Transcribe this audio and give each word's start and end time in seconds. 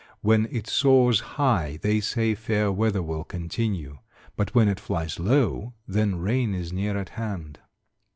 When 0.21 0.47
it 0.49 0.65
soars 0.65 1.19
high, 1.37 1.77
they 1.83 1.99
say 1.99 2.33
fair 2.33 2.71
weather 2.71 3.03
will 3.03 3.23
continue, 3.23 3.99
but 4.35 4.55
when 4.55 4.67
it 4.67 4.79
flies 4.79 5.19
low, 5.19 5.75
then 5.87 6.15
rain 6.15 6.55
is 6.55 6.73
near 6.73 6.97
at 6.97 7.09
hand. 7.09 7.59